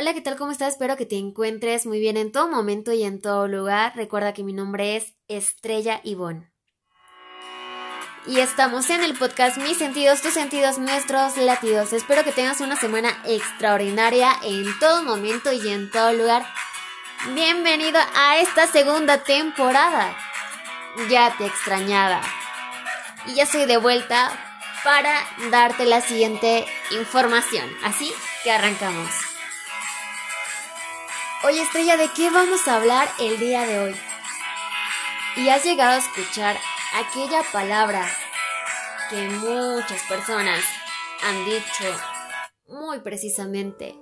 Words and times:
Hola, 0.00 0.14
¿qué 0.14 0.22
tal? 0.22 0.36
¿Cómo 0.36 0.50
estás? 0.50 0.72
Espero 0.72 0.96
que 0.96 1.04
te 1.04 1.18
encuentres 1.18 1.84
muy 1.84 2.00
bien 2.00 2.16
en 2.16 2.32
todo 2.32 2.48
momento 2.48 2.90
y 2.90 3.02
en 3.02 3.20
todo 3.20 3.46
lugar. 3.48 3.92
Recuerda 3.96 4.32
que 4.32 4.42
mi 4.42 4.54
nombre 4.54 4.96
es 4.96 5.12
Estrella 5.28 6.00
Ivonne. 6.04 6.50
Y 8.26 8.38
estamos 8.38 8.88
en 8.88 9.02
el 9.02 9.12
podcast 9.12 9.58
Mis 9.58 9.76
sentidos, 9.76 10.22
tus 10.22 10.32
sentidos, 10.32 10.78
nuestros 10.78 11.36
latidos. 11.36 11.92
Espero 11.92 12.24
que 12.24 12.32
tengas 12.32 12.62
una 12.62 12.76
semana 12.76 13.10
extraordinaria 13.26 14.32
en 14.42 14.64
todo 14.78 15.02
momento 15.02 15.52
y 15.52 15.68
en 15.68 15.90
todo 15.90 16.14
lugar. 16.14 16.46
Bienvenido 17.34 18.00
a 18.16 18.38
esta 18.38 18.68
segunda 18.68 19.22
temporada. 19.22 20.16
Ya 21.10 21.36
te 21.36 21.44
extrañaba. 21.44 22.22
Y 23.26 23.34
ya 23.34 23.42
estoy 23.42 23.66
de 23.66 23.76
vuelta 23.76 24.32
para 24.82 25.14
darte 25.50 25.84
la 25.84 26.00
siguiente 26.00 26.64
información. 26.90 27.68
Así 27.84 28.10
que 28.42 28.50
arrancamos. 28.50 29.29
Oye 31.42 31.62
Estrella, 31.62 31.96
¿de 31.96 32.10
qué 32.12 32.28
vamos 32.28 32.68
a 32.68 32.76
hablar 32.76 33.08
el 33.18 33.38
día 33.38 33.64
de 33.64 33.78
hoy? 33.78 33.96
Y 35.36 35.48
has 35.48 35.64
llegado 35.64 35.92
a 35.92 35.96
escuchar 35.96 36.54
aquella 36.94 37.42
palabra 37.50 38.06
que 39.08 39.26
muchas 39.26 40.02
personas 40.02 40.62
han 41.22 41.46
dicho 41.46 41.84
muy 42.68 43.00
precisamente. 43.00 43.98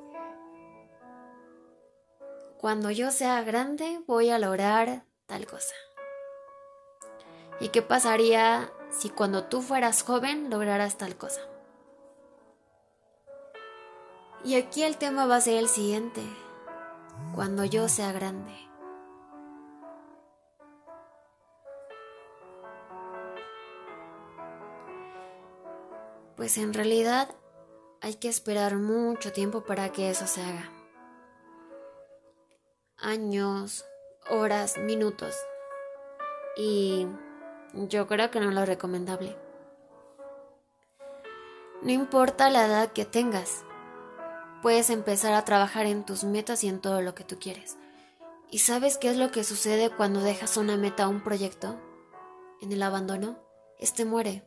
Cuando 2.59 2.91
yo 2.91 3.13
sea 3.13 3.41
grande 3.43 4.01
voy 4.09 4.31
a 4.31 4.41
lograr 4.41 5.05
tal 5.27 5.47
cosa. 5.47 5.77
¿Y 7.61 7.69
qué 7.69 7.83
pasaría 7.83 8.73
si 8.91 9.11
cuando 9.11 9.45
tú 9.45 9.63
fueras 9.63 10.03
joven 10.03 10.51
lograras 10.51 10.99
tal 10.99 11.17
cosa? 11.17 11.43
Y 14.43 14.57
aquí 14.57 14.83
el 14.83 14.97
tema 14.97 15.27
va 15.27 15.37
a 15.37 15.41
ser 15.41 15.55
el 15.59 15.69
siguiente 15.69 16.23
cuando 17.39 17.65
yo 17.65 17.89
sea 17.89 18.11
grande. 18.11 18.53
Pues 26.37 26.59
en 26.59 26.75
realidad 26.75 27.29
hay 28.01 28.17
que 28.17 28.29
esperar 28.29 28.75
mucho 28.75 29.33
tiempo 29.33 29.63
para 29.63 29.93
que 29.93 30.11
eso 30.11 30.27
se 30.27 30.43
haga. 30.43 30.69
Años, 32.97 33.85
horas, 34.29 34.77
minutos. 34.77 35.37
Y 36.57 37.07
yo 37.73 38.09
creo 38.09 38.33
que 38.33 38.41
no 38.41 38.49
es 38.49 38.55
lo 38.57 38.67
recomendable. 38.67 39.37
No 41.83 41.93
importa 41.93 42.51
la 42.51 42.67
edad 42.67 42.91
que 42.93 43.05
tengas, 43.05 43.65
puedes 44.63 44.91
empezar 44.91 45.35
a 45.35 45.45
trabajar 45.45 45.87
en 45.87 46.05
tus 46.05 46.25
metas 46.25 46.65
y 46.65 46.69
en 46.69 46.81
todo 46.81 47.03
lo 47.03 47.15
que 47.15 47.25
tú 47.25 47.39
quieres. 47.39 47.77
¿Y 48.51 48.59
sabes 48.59 48.97
qué 48.99 49.11
es 49.11 49.17
lo 49.17 49.31
que 49.31 49.45
sucede 49.45 49.91
cuando 49.91 50.21
dejas 50.21 50.57
una 50.57 50.77
meta 50.77 51.07
o 51.07 51.11
un 51.11 51.23
proyecto? 51.23 51.79
En 52.61 52.73
el 52.73 52.83
abandono, 52.83 53.39
este 53.79 54.05
muere. 54.05 54.45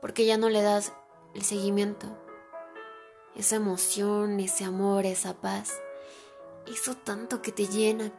Porque 0.00 0.26
ya 0.26 0.36
no 0.36 0.48
le 0.48 0.62
das 0.62 0.92
el 1.34 1.42
seguimiento. 1.42 2.18
Esa 3.34 3.56
emoción, 3.56 4.38
ese 4.40 4.64
amor, 4.64 5.06
esa 5.06 5.40
paz. 5.40 5.80
Eso 6.66 6.94
tanto 6.96 7.42
que 7.42 7.52
te 7.52 7.66
llena, 7.66 8.12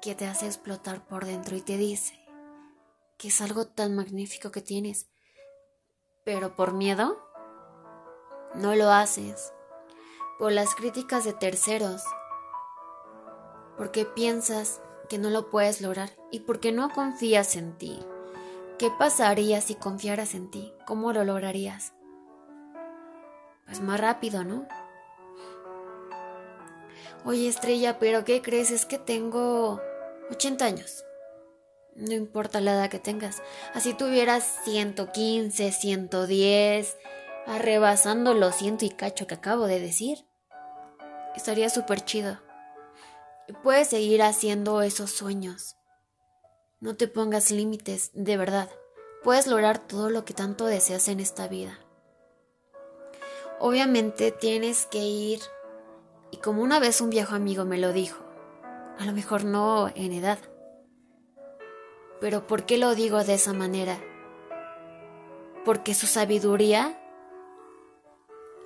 que 0.00 0.14
te 0.14 0.26
hace 0.26 0.46
explotar 0.46 1.06
por 1.06 1.26
dentro 1.26 1.56
y 1.56 1.60
te 1.60 1.76
dice 1.76 2.26
que 3.18 3.28
es 3.28 3.40
algo 3.40 3.66
tan 3.66 3.94
magnífico 3.94 4.50
que 4.50 4.60
tienes. 4.60 5.08
Pero 6.24 6.56
por 6.56 6.72
miedo, 6.74 7.25
no 8.56 8.74
lo 8.74 8.90
haces 8.90 9.52
por 10.38 10.52
las 10.52 10.74
críticas 10.74 11.24
de 11.24 11.32
terceros, 11.32 12.02
porque 13.76 14.04
piensas 14.04 14.80
que 15.08 15.18
no 15.18 15.30
lo 15.30 15.50
puedes 15.50 15.80
lograr 15.80 16.10
y 16.30 16.40
porque 16.40 16.72
no 16.72 16.90
confías 16.90 17.56
en 17.56 17.76
ti. 17.78 18.00
¿Qué 18.78 18.90
pasaría 18.90 19.60
si 19.60 19.74
confiaras 19.74 20.34
en 20.34 20.50
ti? 20.50 20.74
¿Cómo 20.86 21.12
lo 21.12 21.24
lograrías? 21.24 21.94
Pues 23.64 23.80
más 23.80 23.98
rápido, 23.98 24.44
¿no? 24.44 24.66
Oye, 27.24 27.48
estrella, 27.48 27.98
pero 27.98 28.24
¿qué 28.24 28.42
crees? 28.42 28.70
Es 28.70 28.84
que 28.84 28.98
tengo 28.98 29.80
80 30.30 30.64
años. 30.64 31.04
No 31.94 32.12
importa 32.12 32.60
la 32.60 32.74
edad 32.74 32.90
que 32.90 32.98
tengas. 32.98 33.42
Así 33.72 33.94
tuvieras 33.94 34.60
115, 34.64 35.72
110, 35.72 36.96
arrebasando 37.46 38.34
lo 38.34 38.52
ciento 38.52 38.84
y 38.84 38.90
cacho 38.90 39.26
que 39.26 39.34
acabo 39.34 39.66
de 39.66 39.80
decir. 39.80 40.26
Estaría 41.34 41.70
súper 41.70 42.04
chido. 42.04 42.38
Y 43.48 43.52
puedes 43.52 43.88
seguir 43.88 44.22
haciendo 44.22 44.82
esos 44.82 45.10
sueños. 45.10 45.76
No 46.80 46.96
te 46.96 47.08
pongas 47.08 47.50
límites, 47.50 48.10
de 48.14 48.36
verdad. 48.36 48.68
Puedes 49.22 49.46
lograr 49.46 49.78
todo 49.78 50.10
lo 50.10 50.24
que 50.24 50.34
tanto 50.34 50.66
deseas 50.66 51.08
en 51.08 51.20
esta 51.20 51.48
vida. 51.48 51.78
Obviamente 53.58 54.32
tienes 54.32 54.86
que 54.86 54.98
ir, 54.98 55.40
y 56.30 56.36
como 56.38 56.62
una 56.62 56.78
vez 56.78 57.00
un 57.00 57.08
viejo 57.08 57.34
amigo 57.34 57.64
me 57.64 57.78
lo 57.78 57.92
dijo, 57.92 58.22
a 58.98 59.04
lo 59.06 59.12
mejor 59.12 59.44
no 59.44 59.88
en 59.94 60.12
edad, 60.12 60.38
pero 62.20 62.46
¿por 62.46 62.66
qué 62.66 62.76
lo 62.76 62.94
digo 62.94 63.24
de 63.24 63.34
esa 63.34 63.54
manera? 63.54 63.98
Porque 65.64 65.94
su 65.94 66.06
sabiduría 66.06 67.00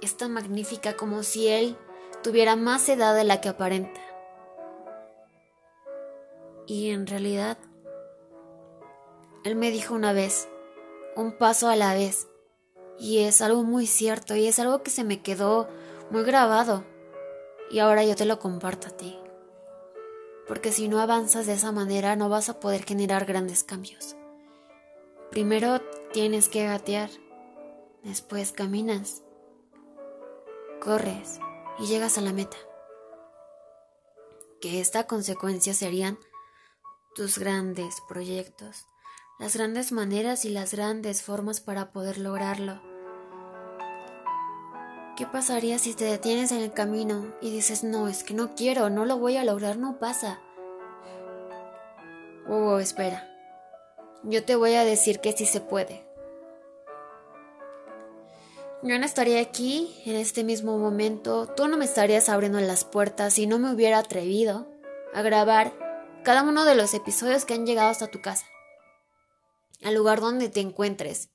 es 0.02 0.16
tan 0.16 0.32
magnífica 0.32 0.96
como 0.96 1.22
si 1.22 1.48
él 1.48 1.76
tuviera 2.22 2.56
más 2.56 2.88
edad 2.88 3.14
de 3.14 3.24
la 3.24 3.40
que 3.40 3.48
aparenta. 3.48 4.00
Y 6.66 6.90
en 6.90 7.06
realidad, 7.06 7.58
él 9.44 9.56
me 9.56 9.70
dijo 9.70 9.94
una 9.94 10.12
vez, 10.12 10.48
un 11.16 11.32
paso 11.32 11.68
a 11.68 11.76
la 11.76 11.94
vez. 11.94 12.28
Y 12.98 13.20
es 13.20 13.40
algo 13.40 13.62
muy 13.62 13.86
cierto 13.86 14.36
y 14.36 14.46
es 14.46 14.58
algo 14.58 14.82
que 14.82 14.90
se 14.90 15.04
me 15.04 15.22
quedó 15.22 15.68
muy 16.10 16.22
grabado. 16.22 16.84
Y 17.70 17.78
ahora 17.78 18.04
yo 18.04 18.14
te 18.14 18.26
lo 18.26 18.38
comparto 18.38 18.88
a 18.88 18.96
ti. 18.96 19.18
Porque 20.46 20.72
si 20.72 20.88
no 20.88 21.00
avanzas 21.00 21.46
de 21.46 21.54
esa 21.54 21.72
manera 21.72 22.16
no 22.16 22.28
vas 22.28 22.48
a 22.48 22.60
poder 22.60 22.84
generar 22.84 23.24
grandes 23.24 23.64
cambios. 23.64 24.16
Primero 25.30 25.80
tienes 26.12 26.48
que 26.48 26.66
gatear, 26.66 27.08
después 28.02 28.52
caminas 28.52 29.22
corres 30.80 31.38
y 31.78 31.86
llegas 31.86 32.18
a 32.18 32.22
la 32.22 32.32
meta. 32.32 32.56
Que 34.60 34.80
esta 34.80 35.06
consecuencia 35.06 35.74
serían 35.74 36.18
tus 37.14 37.38
grandes 37.38 38.02
proyectos, 38.08 38.86
las 39.38 39.56
grandes 39.56 39.92
maneras 39.92 40.44
y 40.44 40.50
las 40.50 40.74
grandes 40.74 41.22
formas 41.22 41.60
para 41.60 41.92
poder 41.92 42.18
lograrlo. 42.18 42.80
¿Qué 45.16 45.26
pasaría 45.26 45.78
si 45.78 45.94
te 45.94 46.04
detienes 46.04 46.50
en 46.50 46.62
el 46.62 46.72
camino 46.72 47.34
y 47.42 47.50
dices, 47.50 47.84
no, 47.84 48.08
es 48.08 48.24
que 48.24 48.34
no 48.34 48.54
quiero, 48.54 48.88
no 48.90 49.04
lo 49.04 49.18
voy 49.18 49.36
a 49.36 49.44
lograr, 49.44 49.76
no 49.76 49.98
pasa? 49.98 50.40
Oh, 52.48 52.78
espera. 52.78 53.28
Yo 54.24 54.44
te 54.44 54.56
voy 54.56 54.74
a 54.74 54.84
decir 54.84 55.20
que 55.20 55.32
sí 55.32 55.46
se 55.46 55.60
puede. 55.60 56.09
Yo 58.82 58.98
no 58.98 59.04
estaría 59.04 59.42
aquí 59.42 59.94
en 60.06 60.16
este 60.16 60.42
mismo 60.42 60.78
momento, 60.78 61.46
tú 61.54 61.68
no 61.68 61.76
me 61.76 61.84
estarías 61.84 62.30
abriendo 62.30 62.58
las 62.60 62.84
puertas 62.86 63.34
si 63.34 63.46
no 63.46 63.58
me 63.58 63.74
hubiera 63.74 63.98
atrevido 63.98 64.66
a 65.12 65.20
grabar 65.20 65.74
cada 66.24 66.42
uno 66.42 66.64
de 66.64 66.74
los 66.74 66.94
episodios 66.94 67.44
que 67.44 67.52
han 67.52 67.66
llegado 67.66 67.90
hasta 67.90 68.10
tu 68.10 68.22
casa, 68.22 68.46
al 69.82 69.94
lugar 69.94 70.20
donde 70.20 70.48
te 70.48 70.60
encuentres. 70.60 71.28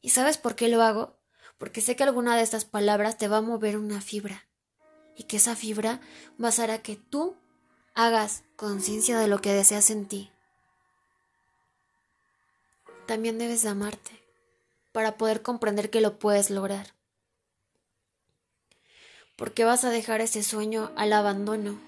¿Y 0.00 0.08
sabes 0.08 0.38
por 0.38 0.54
qué 0.54 0.68
lo 0.68 0.82
hago? 0.82 1.18
Porque 1.58 1.82
sé 1.82 1.96
que 1.96 2.04
alguna 2.04 2.34
de 2.34 2.42
estas 2.42 2.64
palabras 2.64 3.18
te 3.18 3.28
va 3.28 3.38
a 3.38 3.42
mover 3.42 3.76
una 3.76 4.00
fibra 4.00 4.46
y 5.14 5.24
que 5.24 5.36
esa 5.36 5.56
fibra 5.56 6.00
va 6.42 6.48
a 6.48 6.78
que 6.78 6.96
tú 6.96 7.36
hagas 7.94 8.44
conciencia 8.56 9.18
de 9.18 9.28
lo 9.28 9.42
que 9.42 9.52
deseas 9.52 9.90
en 9.90 10.08
ti. 10.08 10.30
También 13.06 13.36
debes 13.36 13.60
de 13.62 13.68
amarte 13.68 14.19
para 14.92 15.16
poder 15.16 15.42
comprender 15.42 15.90
que 15.90 16.00
lo 16.00 16.18
puedes 16.18 16.50
lograr. 16.50 16.94
¿Por 19.36 19.54
qué 19.54 19.64
vas 19.64 19.84
a 19.84 19.90
dejar 19.90 20.20
ese 20.20 20.42
sueño 20.42 20.92
al 20.96 21.12
abandono? 21.12 21.80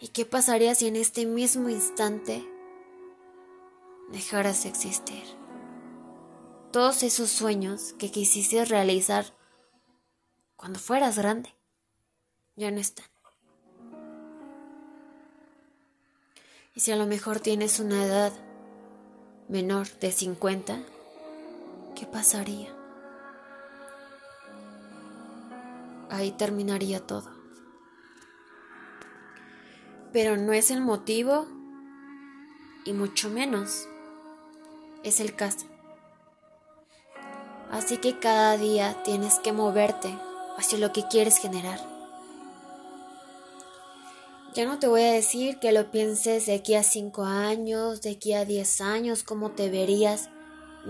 ¿Y 0.00 0.08
qué 0.08 0.24
pasaría 0.24 0.74
si 0.74 0.88
en 0.88 0.96
este 0.96 1.26
mismo 1.26 1.68
instante 1.68 2.44
dejaras 4.10 4.64
de 4.64 4.70
existir? 4.70 5.22
Todos 6.72 7.02
esos 7.02 7.30
sueños 7.30 7.92
que 7.98 8.10
quisiste 8.10 8.64
realizar 8.64 9.26
cuando 10.56 10.78
fueras 10.78 11.18
grande 11.18 11.54
ya 12.56 12.70
no 12.70 12.80
están. 12.80 13.06
Y 16.74 16.80
si 16.80 16.90
a 16.90 16.96
lo 16.96 17.06
mejor 17.06 17.40
tienes 17.40 17.78
una 17.78 18.04
edad 18.04 18.32
menor 19.48 19.88
de 20.00 20.10
50, 20.10 20.82
¿qué 22.02 22.08
pasaría? 22.08 22.74
ahí 26.10 26.32
terminaría 26.32 26.98
todo. 26.98 27.30
Pero 30.12 30.36
no 30.36 30.52
es 30.52 30.72
el 30.72 30.80
motivo 30.80 31.46
y 32.84 32.92
mucho 32.92 33.30
menos 33.30 33.86
es 35.04 35.20
el 35.20 35.36
caso. 35.36 35.66
Así 37.70 37.98
que 37.98 38.18
cada 38.18 38.58
día 38.58 39.02
tienes 39.04 39.38
que 39.38 39.52
moverte 39.52 40.12
hacia 40.58 40.78
lo 40.78 40.92
que 40.92 41.06
quieres 41.08 41.38
generar. 41.38 41.80
Ya 44.54 44.66
no 44.66 44.80
te 44.80 44.88
voy 44.88 45.02
a 45.02 45.12
decir 45.12 45.60
que 45.60 45.70
lo 45.70 45.90
pienses 45.92 46.46
de 46.46 46.56
aquí 46.56 46.74
a 46.74 46.82
5 46.82 47.24
años, 47.24 48.02
de 48.02 48.10
aquí 48.10 48.34
a 48.34 48.44
10 48.44 48.80
años, 48.80 49.22
cómo 49.22 49.52
te 49.52 49.70
verías. 49.70 50.30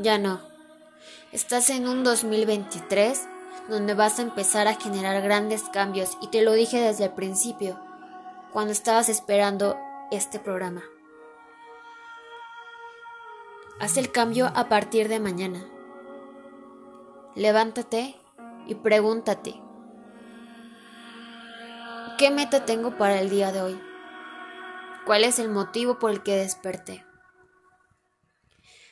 Ya 0.00 0.16
no. 0.16 0.51
Estás 1.32 1.70
en 1.70 1.88
un 1.88 2.04
2023 2.04 3.26
donde 3.70 3.94
vas 3.94 4.18
a 4.18 4.22
empezar 4.22 4.68
a 4.68 4.74
generar 4.74 5.22
grandes 5.22 5.62
cambios 5.62 6.18
y 6.20 6.28
te 6.28 6.42
lo 6.42 6.52
dije 6.52 6.78
desde 6.78 7.04
el 7.04 7.12
principio, 7.12 7.80
cuando 8.52 8.70
estabas 8.70 9.08
esperando 9.08 9.78
este 10.10 10.38
programa. 10.38 10.82
Haz 13.80 13.96
el 13.96 14.12
cambio 14.12 14.52
a 14.54 14.68
partir 14.68 15.08
de 15.08 15.20
mañana. 15.20 15.64
Levántate 17.34 18.14
y 18.66 18.74
pregúntate, 18.74 19.54
¿qué 22.18 22.30
meta 22.30 22.66
tengo 22.66 22.98
para 22.98 23.18
el 23.22 23.30
día 23.30 23.52
de 23.52 23.62
hoy? 23.62 23.80
¿Cuál 25.06 25.24
es 25.24 25.38
el 25.38 25.48
motivo 25.48 25.98
por 25.98 26.10
el 26.10 26.22
que 26.22 26.36
desperté? 26.36 27.06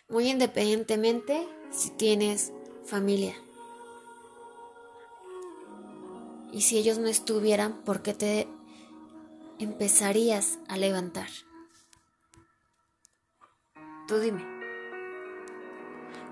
Muy 0.08 0.30
independientemente 0.30 1.46
si 1.70 1.90
tienes 1.90 2.52
familia. 2.84 3.34
Y 6.52 6.62
si 6.62 6.78
ellos 6.78 6.98
no 6.98 7.06
estuvieran, 7.06 7.82
¿por 7.84 8.02
qué 8.02 8.14
te 8.14 8.48
empezarías 9.58 10.58
a 10.68 10.76
levantar? 10.76 11.28
Tú 14.08 14.18
dime. 14.18 14.44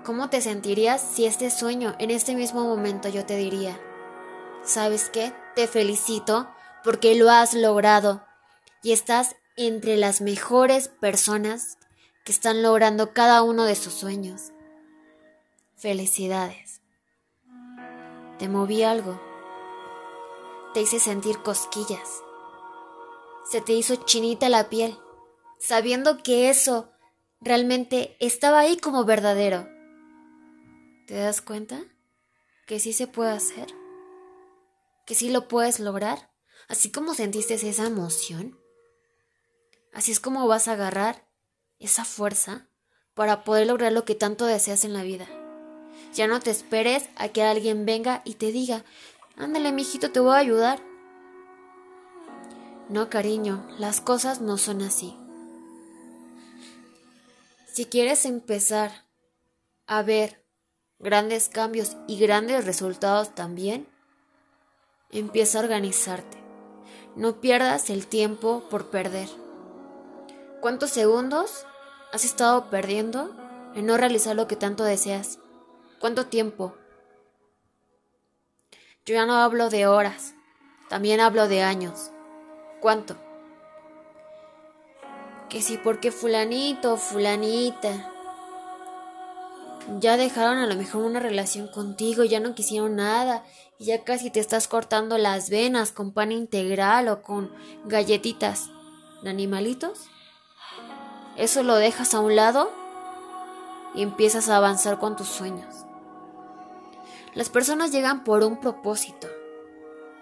¿Cómo 0.03 0.29
te 0.29 0.41
sentirías 0.41 1.01
si 1.01 1.25
este 1.25 1.49
sueño 1.49 1.95
en 1.99 2.11
este 2.11 2.35
mismo 2.35 2.63
momento 2.63 3.09
yo 3.09 3.25
te 3.25 3.37
diría, 3.37 3.79
¿sabes 4.63 5.09
qué? 5.09 5.33
Te 5.55 5.67
felicito 5.67 6.49
porque 6.83 7.15
lo 7.15 7.29
has 7.29 7.53
logrado 7.53 8.25
y 8.81 8.91
estás 8.91 9.35
entre 9.55 9.97
las 9.97 10.21
mejores 10.21 10.87
personas 10.87 11.77
que 12.23 12.31
están 12.31 12.63
logrando 12.63 13.13
cada 13.13 13.43
uno 13.43 13.65
de 13.65 13.75
sus 13.75 13.93
sueños. 13.93 14.51
Felicidades. 15.79 16.81
Te 18.37 18.47
moví 18.47 18.83
algo 18.83 19.19
te 20.73 20.81
hice 20.81 20.99
sentir 20.99 21.39
cosquillas. 21.39 22.23
Se 23.49 23.61
te 23.61 23.73
hizo 23.73 23.95
chinita 23.95 24.49
la 24.49 24.69
piel, 24.69 24.97
sabiendo 25.59 26.21
que 26.21 26.49
eso 26.49 26.91
realmente 27.41 28.15
estaba 28.19 28.59
ahí 28.59 28.77
como 28.77 29.03
verdadero. 29.03 29.67
¿Te 31.07 31.15
das 31.15 31.41
cuenta? 31.41 31.81
Que 32.67 32.79
sí 32.79 32.93
se 32.93 33.07
puede 33.07 33.31
hacer. 33.31 33.73
Que 35.07 35.15
sí 35.15 35.31
lo 35.31 35.47
puedes 35.47 35.79
lograr. 35.79 36.31
Así 36.67 36.91
como 36.91 37.15
sentiste 37.15 37.55
esa 37.55 37.87
emoción. 37.87 38.59
Así 39.91 40.11
es 40.11 40.19
como 40.19 40.47
vas 40.47 40.67
a 40.67 40.73
agarrar 40.73 41.27
esa 41.79 42.05
fuerza 42.05 42.69
para 43.15 43.43
poder 43.43 43.65
lograr 43.65 43.91
lo 43.91 44.05
que 44.05 44.13
tanto 44.13 44.45
deseas 44.45 44.85
en 44.85 44.93
la 44.93 45.01
vida. 45.01 45.27
Ya 46.13 46.27
no 46.27 46.39
te 46.39 46.51
esperes 46.51 47.09
a 47.15 47.29
que 47.29 47.43
alguien 47.43 47.85
venga 47.85 48.21
y 48.25 48.35
te 48.35 48.51
diga, 48.51 48.83
Ándale, 49.39 49.71
mijito, 49.71 50.11
te 50.11 50.19
voy 50.19 50.35
a 50.35 50.39
ayudar. 50.39 50.81
No, 52.89 53.09
cariño, 53.09 53.65
las 53.77 54.01
cosas 54.01 54.41
no 54.41 54.57
son 54.57 54.81
así. 54.81 55.15
Si 57.71 57.85
quieres 57.85 58.25
empezar 58.25 59.05
a 59.87 60.03
ver 60.03 60.43
grandes 60.99 61.47
cambios 61.47 61.95
y 62.05 62.19
grandes 62.19 62.65
resultados 62.65 63.33
también, 63.33 63.87
empieza 65.09 65.59
a 65.59 65.63
organizarte. 65.63 66.37
No 67.15 67.39
pierdas 67.39 67.89
el 67.89 68.07
tiempo 68.07 68.67
por 68.69 68.89
perder. 68.89 69.29
¿Cuántos 70.59 70.89
segundos 70.89 71.65
has 72.11 72.25
estado 72.25 72.69
perdiendo 72.69 73.33
en 73.73 73.85
no 73.85 73.95
realizar 73.95 74.35
lo 74.35 74.49
que 74.49 74.57
tanto 74.57 74.83
deseas? 74.83 75.39
¿Cuánto 75.99 76.27
tiempo? 76.27 76.75
Yo 79.05 79.15
ya 79.15 79.25
no 79.25 79.35
hablo 79.35 79.69
de 79.69 79.85
horas, 79.85 80.33
también 80.87 81.19
hablo 81.19 81.47
de 81.47 81.61
años. 81.61 82.11
¿Cuánto? 82.79 83.17
Que 85.49 85.61
si 85.61 85.77
porque 85.77 86.11
fulanito 86.11 86.95
fulanita 86.95 88.13
ya 89.99 90.15
dejaron 90.17 90.59
a 90.59 90.67
lo 90.67 90.75
mejor 90.75 91.03
una 91.03 91.19
relación 91.19 91.67
contigo, 91.67 92.23
ya 92.23 92.39
no 92.39 92.53
quisieron 92.53 92.95
nada, 92.95 93.43
y 93.77 93.85
ya 93.85 94.03
casi 94.03 94.29
te 94.29 94.39
estás 94.39 94.67
cortando 94.67 95.17
las 95.17 95.49
venas 95.49 95.91
con 95.91 96.11
pan 96.11 96.31
integral 96.31 97.07
o 97.07 97.23
con 97.23 97.51
galletitas 97.85 98.69
de 99.23 99.29
animalitos. 99.31 100.07
Eso 101.35 101.63
lo 101.63 101.75
dejas 101.75 102.13
a 102.13 102.19
un 102.19 102.35
lado 102.35 102.71
y 103.95 104.03
empiezas 104.03 104.49
a 104.49 104.57
avanzar 104.57 104.99
con 104.99 105.15
tus 105.15 105.27
sueños. 105.27 105.88
Las 107.33 107.49
personas 107.49 107.91
llegan 107.91 108.23
por 108.23 108.43
un 108.43 108.59
propósito 108.59 109.27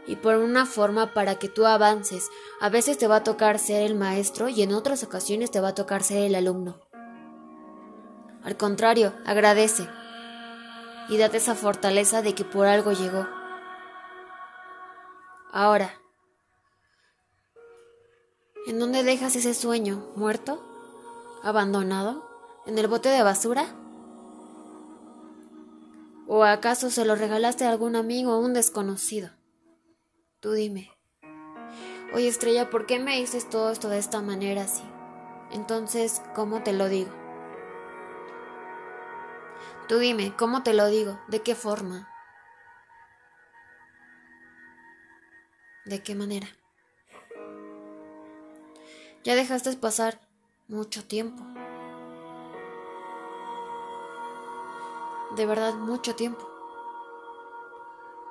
y 0.08 0.16
por 0.16 0.36
una 0.36 0.66
forma 0.66 1.14
para 1.14 1.36
que 1.36 1.50
tú 1.50 1.66
avances. 1.66 2.30
A 2.60 2.70
veces 2.70 2.98
te 2.98 3.08
va 3.08 3.18
a 3.18 3.24
tocar 3.24 3.60
ser 3.60 3.84
el 3.84 3.96
maestro 3.96 4.50
y 4.50 4.62
en 4.62 4.74
otras 4.74 5.04
ocasiones 5.04 5.52
te 5.52 5.60
va 5.60 5.70
a 5.70 5.76
tocar 5.76 6.04
ser 6.04 6.24
el 6.24 6.36
alumno. 6.36 6.80
Al 8.44 8.56
contrario, 8.58 9.14
agradece 9.26 9.88
y 11.10 11.18
date 11.18 11.38
esa 11.38 11.56
fortaleza 11.56 12.22
de 12.22 12.34
que 12.34 12.46
por 12.46 12.68
algo 12.68 12.92
llegó. 12.92 13.28
Ahora, 15.52 15.94
¿en 18.68 18.80
dónde 18.80 19.04
dejas 19.04 19.36
ese 19.36 19.54
sueño? 19.54 20.12
¿Muerto? 20.16 20.64
¿Abandonado? 21.44 22.28
¿En 22.66 22.78
el 22.78 22.88
bote 22.88 23.10
de 23.10 23.24
basura? 23.24 23.66
¿O 26.30 26.44
acaso 26.44 26.90
se 26.90 27.06
lo 27.06 27.16
regalaste 27.16 27.64
a 27.64 27.70
algún 27.70 27.96
amigo 27.96 28.36
o 28.36 28.40
un 28.40 28.54
desconocido? 28.54 29.30
Tú 30.42 30.52
dime. 30.52 30.92
Oye, 32.14 32.28
Estrella, 32.28 32.70
¿por 32.70 32.86
qué 32.86 33.00
me 33.00 33.18
dices 33.18 33.50
todo 33.50 33.72
esto 33.72 33.88
de 33.88 33.98
esta 33.98 34.22
manera 34.22 34.64
así? 34.64 34.84
Entonces, 35.52 36.22
¿cómo 36.36 36.64
te 36.64 36.74
lo 36.74 36.90
digo? 36.90 37.12
Tú 39.88 40.00
dime, 40.00 40.34
¿cómo 40.38 40.64
te 40.64 40.74
lo 40.74 40.88
digo? 40.88 41.18
¿De 41.30 41.42
qué 41.42 41.56
forma? 41.56 42.10
¿De 45.86 46.04
qué 46.04 46.14
manera? 46.14 46.48
Ya 49.24 49.36
dejaste 49.36 49.72
pasar 49.78 50.20
mucho 50.68 51.06
tiempo. 51.06 51.44
De 55.36 55.46
verdad 55.46 55.76
mucho 55.76 56.16
tiempo. 56.16 56.48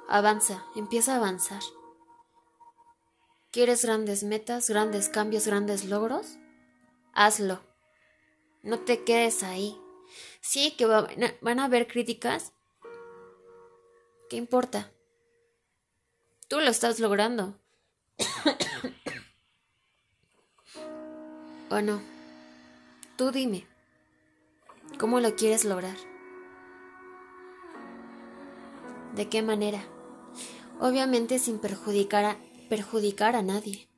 Avanza, 0.08 0.64
empieza 0.74 1.14
a 1.14 1.16
avanzar. 1.16 1.62
¿Quieres 3.50 3.84
grandes 3.84 4.22
metas, 4.22 4.68
grandes 4.68 5.08
cambios, 5.08 5.46
grandes 5.46 5.84
logros? 5.84 6.36
Hazlo. 7.12 7.60
No 8.62 8.80
te 8.80 9.04
quedes 9.04 9.42
ahí. 9.42 9.80
Sí, 10.40 10.76
que 10.76 10.86
van 10.86 11.60
a 11.60 11.64
haber 11.64 11.88
críticas. 11.88 12.52
¿Qué 14.28 14.36
importa? 14.36 14.92
Tú 16.48 16.60
lo 16.60 16.70
estás 16.70 17.00
logrando. 17.00 17.58
¿O 21.70 21.80
no? 21.80 22.00
Tú 23.16 23.32
dime. 23.32 23.66
¿Cómo 24.98 25.20
lo 25.20 25.34
quieres 25.34 25.64
lograr? 25.64 25.96
¿De 29.16 29.30
qué 29.30 29.40
manera? 29.40 29.82
Obviamente 30.78 31.38
sin 31.38 31.58
perjudicar 31.58 32.26
a, 32.26 32.36
perjudicar 32.68 33.34
a 33.34 33.40
nadie. 33.40 33.88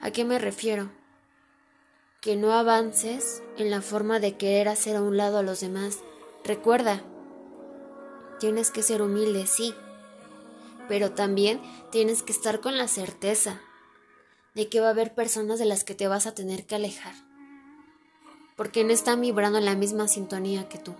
¿A 0.00 0.12
qué 0.12 0.24
me 0.24 0.38
refiero? 0.38 0.92
Que 2.20 2.36
no 2.36 2.52
avances 2.52 3.42
en 3.58 3.72
la 3.72 3.82
forma 3.82 4.20
de 4.20 4.36
querer 4.36 4.68
hacer 4.68 4.94
a 4.94 5.02
un 5.02 5.16
lado 5.16 5.38
a 5.38 5.42
los 5.42 5.58
demás. 5.58 5.98
Recuerda, 6.44 7.02
tienes 8.38 8.70
que 8.70 8.84
ser 8.84 9.02
humilde, 9.02 9.48
sí, 9.48 9.74
pero 10.86 11.10
también 11.10 11.60
tienes 11.90 12.22
que 12.22 12.30
estar 12.30 12.60
con 12.60 12.78
la 12.78 12.86
certeza 12.86 13.60
de 14.54 14.68
que 14.68 14.78
va 14.78 14.86
a 14.86 14.90
haber 14.90 15.12
personas 15.16 15.58
de 15.58 15.64
las 15.64 15.82
que 15.82 15.96
te 15.96 16.06
vas 16.06 16.28
a 16.28 16.36
tener 16.36 16.66
que 16.66 16.76
alejar 16.76 17.29
porque 18.60 18.84
no 18.84 18.92
están 18.92 19.22
vibrando 19.22 19.56
en 19.56 19.64
la 19.64 19.74
misma 19.74 20.06
sintonía 20.06 20.68
que 20.68 20.76
tú. 20.76 20.94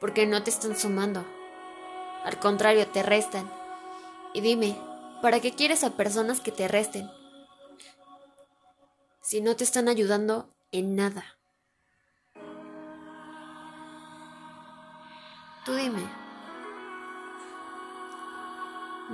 porque 0.00 0.26
no 0.26 0.42
te 0.42 0.48
están 0.48 0.74
sumando. 0.74 1.22
Al 2.24 2.38
contrario, 2.38 2.88
te 2.88 3.02
restan. 3.02 3.46
Y 4.32 4.40
dime, 4.40 4.74
¿para 5.20 5.40
qué 5.40 5.52
quieres 5.52 5.84
a 5.84 5.98
personas 5.98 6.40
que 6.40 6.50
te 6.50 6.66
resten? 6.66 7.10
Si 9.20 9.42
no 9.42 9.54
te 9.54 9.64
están 9.64 9.86
ayudando 9.86 10.48
en 10.72 10.96
nada. 10.96 11.36
Tú 15.66 15.74
dime, 15.74 16.08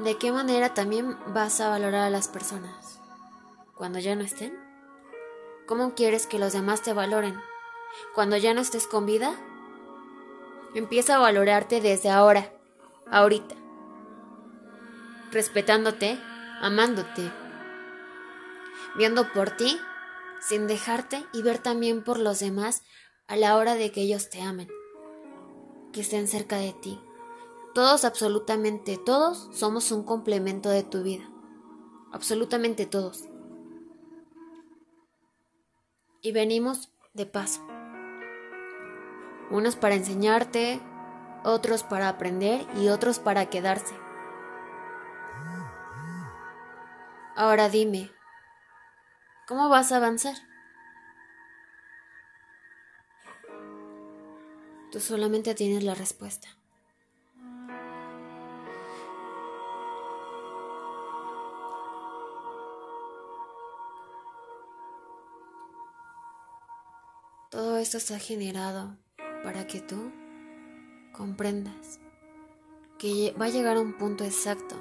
¿de 0.05 0.17
qué 0.17 0.31
manera 0.31 0.75
también 0.75 1.19
vas 1.35 1.61
a 1.61 1.71
valorar 1.71 2.03
a 2.03 2.11
las 2.11 2.29
personas? 2.29 3.01
¿Cuando 3.75 3.99
ya 3.99 4.15
no 4.15 4.23
estén? 4.23 4.70
¿Cómo 5.71 5.95
quieres 5.95 6.27
que 6.27 6.41
los 6.41 6.53
demás 6.53 6.83
te 6.83 6.93
valoren? 6.93 7.41
¿Cuando 8.13 8.37
ya 8.37 8.53
no 8.55 8.61
estés 8.61 8.89
con 8.89 9.07
vida? 9.07 9.37
Empieza 10.75 11.15
a 11.15 11.21
valorarte 11.21 11.81
desde 11.81 12.11
ahora, 12.11 12.53
ahorita, 13.09 13.55
respetándote, 15.31 16.19
amándote, 16.61 17.31
viendo 18.97 19.33
por 19.33 19.51
ti, 19.51 19.79
sin 20.41 20.67
dejarte 20.67 21.25
y 21.33 21.43
ver 21.43 21.59
también 21.59 22.03
por 22.03 22.19
los 22.19 22.41
demás 22.41 22.83
a 23.29 23.37
la 23.37 23.57
hora 23.57 23.77
de 23.77 23.93
que 23.93 24.01
ellos 24.01 24.29
te 24.29 24.43
amen, 24.43 24.69
que 25.93 26.01
estén 26.01 26.27
cerca 26.27 26.57
de 26.57 26.73
ti. 26.73 27.01
Todos, 27.77 28.05
absolutamente 28.05 28.99
todos, 28.99 29.49
somos 29.53 29.93
un 29.93 30.03
complemento 30.03 30.69
de 30.69 30.83
tu 30.83 31.05
vida. 31.05 31.31
Absolutamente 32.11 32.87
todos. 32.87 33.30
Y 36.23 36.33
venimos 36.33 36.91
de 37.15 37.27
paso 37.27 37.67
unos 39.51 39.75
para 39.75 39.97
enseñarte, 39.97 40.81
otros 41.45 41.83
para 41.83 42.09
aprender 42.09 42.67
y 42.77 42.89
otros 42.89 43.19
para 43.19 43.47
quedarse. 43.47 43.95
Ahora 47.37 47.69
dime, 47.69 48.11
¿cómo 49.49 49.69
vas 49.69 49.93
a 49.93 49.97
avanzar? 49.97 50.37
Tú 54.93 55.01
solamente 55.01 55.55
tienes 55.55 55.83
la 55.85 55.95
respuesta. 55.95 56.49
Esto 67.81 67.97
está 67.97 68.19
generado 68.19 68.97
para 69.43 69.67
que 69.67 69.81
tú 69.81 70.13
comprendas 71.13 71.99
que 72.99 73.35
va 73.41 73.47
a 73.47 73.51
llegar 73.51 73.77
a 73.77 73.81
un 73.81 73.97
punto 73.97 74.25
exacto 74.25 74.77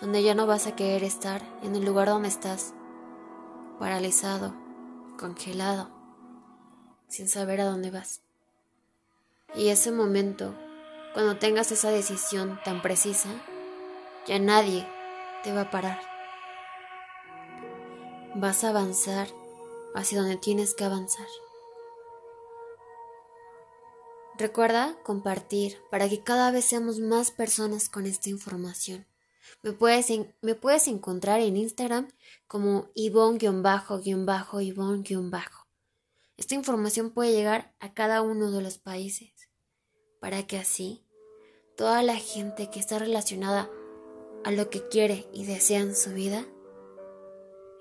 donde 0.00 0.22
ya 0.22 0.34
no 0.34 0.46
vas 0.46 0.66
a 0.66 0.74
querer 0.74 1.04
estar 1.04 1.42
en 1.62 1.76
el 1.76 1.84
lugar 1.84 2.08
donde 2.08 2.28
estás, 2.28 2.72
paralizado, 3.78 4.54
congelado, 5.18 5.90
sin 7.06 7.28
saber 7.28 7.60
a 7.60 7.66
dónde 7.66 7.90
vas. 7.90 8.22
Y 9.54 9.68
ese 9.68 9.92
momento, 9.92 10.54
cuando 11.12 11.36
tengas 11.36 11.70
esa 11.70 11.90
decisión 11.90 12.58
tan 12.64 12.80
precisa, 12.80 13.28
ya 14.26 14.38
nadie 14.38 14.86
te 15.44 15.52
va 15.52 15.62
a 15.62 15.70
parar. 15.70 16.00
Vas 18.34 18.64
a 18.64 18.70
avanzar 18.70 19.28
hacia 19.94 20.20
donde 20.20 20.36
tienes 20.36 20.74
que 20.74 20.84
avanzar. 20.84 21.26
Recuerda 24.40 24.96
compartir 25.02 25.76
para 25.90 26.08
que 26.08 26.22
cada 26.22 26.50
vez 26.50 26.64
seamos 26.64 26.98
más 26.98 27.30
personas 27.30 27.90
con 27.90 28.06
esta 28.06 28.30
información. 28.30 29.06
Me 29.62 29.72
puedes, 29.72 30.06
me 30.40 30.54
puedes 30.54 30.88
encontrar 30.88 31.40
en 31.40 31.58
Instagram 31.58 32.08
como 32.46 32.88
Ivonne-Ivonne-Bajo. 32.94 34.00
Esta 36.38 36.54
información 36.54 37.10
puede 37.10 37.32
llegar 37.32 37.74
a 37.80 37.92
cada 37.92 38.22
uno 38.22 38.50
de 38.50 38.62
los 38.62 38.78
países 38.78 39.30
para 40.20 40.46
que 40.46 40.56
así 40.56 41.04
toda 41.76 42.02
la 42.02 42.16
gente 42.16 42.70
que 42.70 42.80
está 42.80 42.98
relacionada 42.98 43.68
a 44.42 44.52
lo 44.52 44.70
que 44.70 44.88
quiere 44.88 45.28
y 45.34 45.44
desea 45.44 45.80
en 45.80 45.94
su 45.94 46.14
vida 46.14 46.46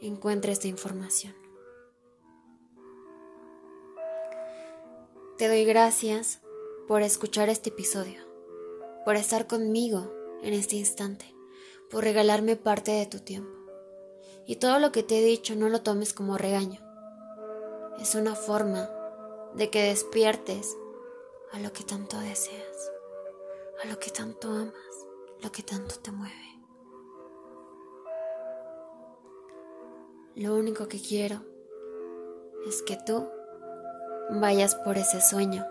encuentre 0.01 0.51
esta 0.51 0.67
información. 0.67 1.33
Te 5.37 5.47
doy 5.47 5.63
gracias 5.63 6.41
por 6.89 7.03
escuchar 7.03 7.49
este 7.49 7.69
episodio, 7.69 8.19
por 9.05 9.15
estar 9.15 9.45
conmigo 9.45 10.11
en 10.41 10.55
este 10.55 10.75
instante, 10.75 11.35
por 11.91 12.03
regalarme 12.03 12.55
parte 12.55 12.89
de 12.89 13.05
tu 13.05 13.19
tiempo. 13.19 13.55
Y 14.47 14.55
todo 14.55 14.79
lo 14.79 14.91
que 14.91 15.03
te 15.03 15.19
he 15.19 15.23
dicho 15.23 15.55
no 15.55 15.69
lo 15.69 15.83
tomes 15.83 16.15
como 16.15 16.39
regaño. 16.39 16.81
Es 18.01 18.15
una 18.15 18.33
forma 18.33 18.89
de 19.53 19.69
que 19.69 19.83
despiertes 19.83 20.75
a 21.51 21.59
lo 21.59 21.71
que 21.73 21.83
tanto 21.83 22.17
deseas, 22.17 22.91
a 23.83 23.87
lo 23.87 23.99
que 23.99 24.09
tanto 24.09 24.47
amas, 24.47 25.07
lo 25.43 25.51
que 25.51 25.61
tanto 25.61 25.93
te 25.99 26.11
mueve. 26.11 26.59
Lo 30.33 30.55
único 30.55 30.87
que 30.87 30.99
quiero 30.99 31.43
es 32.67 32.81
que 32.81 32.97
tú 33.05 33.29
vayas 34.31 34.73
por 34.73 34.97
ese 34.97 35.21
sueño 35.21 35.63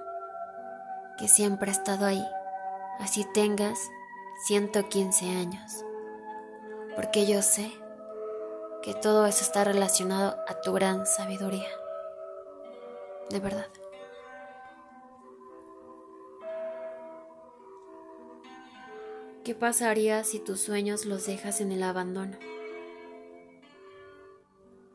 que 1.18 1.28
siempre 1.28 1.70
ha 1.70 1.74
estado 1.74 2.06
ahí, 2.06 2.24
así 3.00 3.26
tengas 3.34 3.90
115 4.46 5.30
años. 5.30 5.84
Porque 6.94 7.26
yo 7.26 7.42
sé 7.42 7.70
que 8.82 8.94
todo 8.94 9.26
eso 9.26 9.42
está 9.42 9.64
relacionado 9.64 10.36
a 10.46 10.60
tu 10.60 10.72
gran 10.72 11.06
sabiduría. 11.06 11.68
De 13.30 13.40
verdad. 13.40 13.68
¿Qué 19.44 19.54
pasaría 19.54 20.24
si 20.24 20.40
tus 20.40 20.60
sueños 20.60 21.04
los 21.04 21.26
dejas 21.26 21.60
en 21.60 21.72
el 21.72 21.82
abandono? 21.82 22.36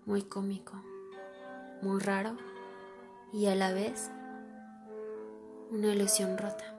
Muy 0.06 0.24
cómico, 0.24 0.74
muy 1.82 2.00
raro 2.00 2.38
y 3.32 3.48
a 3.48 3.56
la 3.56 3.74
vez 3.74 4.12
una 5.74 5.92
ilusión 5.92 6.38
rota. 6.38 6.76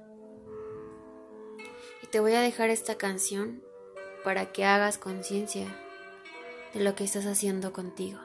Y 2.02 2.06
te 2.06 2.20
voy 2.20 2.34
a 2.34 2.40
dejar 2.40 2.70
esta 2.70 2.94
canción 2.94 3.62
para 4.22 4.52
que 4.52 4.64
hagas 4.64 4.98
conciencia 4.98 5.66
de 6.72 6.80
lo 6.80 6.94
que 6.94 7.02
estás 7.02 7.26
haciendo 7.26 7.72
contigo. 7.72 8.20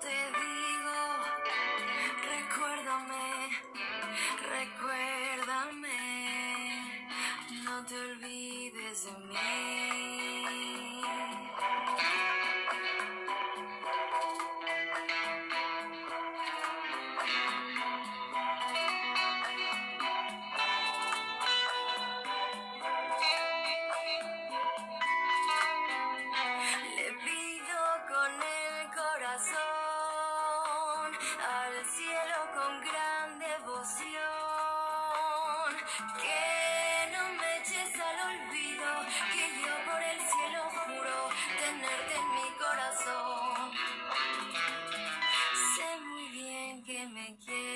Te 0.00 0.08
digo, 0.08 0.47
que 47.36 47.52
me 47.52 47.67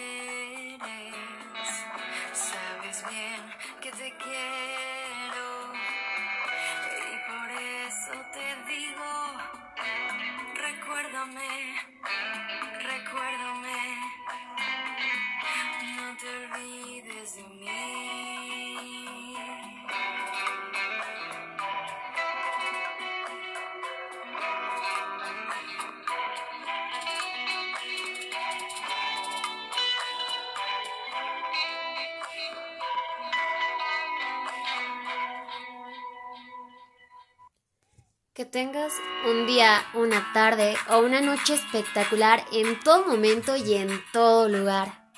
Que 38.35 38.47
tengas 38.47 38.95
un 39.27 39.47
día, 39.47 39.85
una 39.93 40.33
tarde 40.33 40.75
o 40.89 41.01
una 41.01 41.21
noche 41.21 41.53
espectacular 41.53 42.43
en 42.51 42.81
todo 42.81 43.05
momento 43.05 43.57
y 43.57 43.75
en 43.75 44.03
todo 44.11 44.49
lugar. 44.49 45.11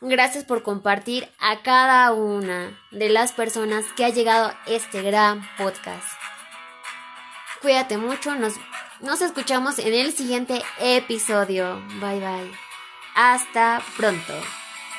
Gracias 0.00 0.42
por 0.42 0.64
compartir 0.64 1.30
a 1.38 1.62
cada 1.62 2.12
una 2.12 2.76
de 2.90 3.10
las 3.10 3.30
personas 3.30 3.84
que 3.96 4.04
ha 4.04 4.08
llegado 4.08 4.52
este 4.66 5.02
gran 5.02 5.48
podcast. 5.56 6.08
Cuídate 7.60 7.96
mucho, 7.96 8.34
nos, 8.34 8.54
nos 9.00 9.22
escuchamos 9.22 9.78
en 9.78 9.94
el 9.94 10.12
siguiente 10.12 10.64
episodio. 10.80 11.80
Bye 12.00 12.18
bye. 12.18 12.52
Hasta 13.14 13.80
pronto. 13.96 14.34